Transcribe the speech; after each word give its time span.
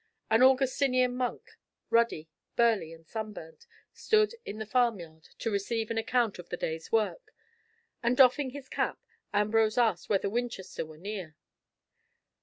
An 0.31 0.41
Augustinian 0.41 1.15
monk, 1.15 1.47
ruddy, 1.91 2.27
burly, 2.55 2.91
and 2.91 3.05
sunburnt, 3.05 3.67
stood 3.93 4.33
in 4.45 4.57
the 4.57 4.65
farm 4.65 4.99
yard, 4.99 5.29
to 5.37 5.51
receive 5.51 5.91
an 5.91 5.99
account 5.99 6.39
of 6.39 6.49
the 6.49 6.57
day's 6.57 6.91
work, 6.91 7.35
and 8.01 8.17
doffing 8.17 8.49
his 8.49 8.67
cap, 8.67 8.97
Ambrose 9.31 9.77
asked 9.77 10.09
whether 10.09 10.27
Winchester 10.27 10.87
were 10.87 10.97
near. 10.97 11.35